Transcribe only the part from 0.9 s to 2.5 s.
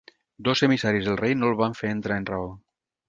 del rei no el van fer entrar en raó.